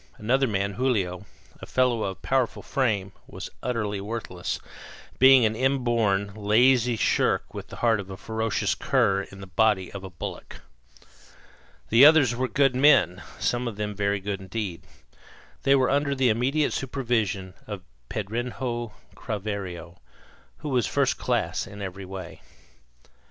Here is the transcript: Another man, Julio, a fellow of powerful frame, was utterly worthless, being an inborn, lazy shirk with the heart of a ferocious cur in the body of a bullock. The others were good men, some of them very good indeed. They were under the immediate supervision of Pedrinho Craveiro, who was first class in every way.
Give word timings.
Another 0.17 0.47
man, 0.47 0.71
Julio, 0.73 1.27
a 1.61 1.67
fellow 1.67 2.01
of 2.05 2.23
powerful 2.23 2.63
frame, 2.63 3.11
was 3.27 3.51
utterly 3.61 4.01
worthless, 4.01 4.59
being 5.19 5.45
an 5.45 5.55
inborn, 5.55 6.33
lazy 6.33 6.95
shirk 6.95 7.53
with 7.53 7.67
the 7.67 7.75
heart 7.85 7.99
of 7.99 8.09
a 8.09 8.17
ferocious 8.17 8.73
cur 8.73 9.21
in 9.31 9.41
the 9.41 9.45
body 9.45 9.91
of 9.91 10.03
a 10.03 10.09
bullock. 10.09 10.61
The 11.89 12.03
others 12.03 12.35
were 12.35 12.47
good 12.47 12.75
men, 12.75 13.21
some 13.37 13.67
of 13.67 13.75
them 13.75 13.93
very 13.93 14.19
good 14.19 14.39
indeed. 14.41 14.81
They 15.61 15.75
were 15.75 15.91
under 15.91 16.15
the 16.15 16.29
immediate 16.29 16.73
supervision 16.73 17.53
of 17.67 17.83
Pedrinho 18.09 18.93
Craveiro, 19.13 19.99
who 20.57 20.69
was 20.69 20.87
first 20.87 21.19
class 21.19 21.67
in 21.67 21.79
every 21.79 22.05
way. 22.05 22.41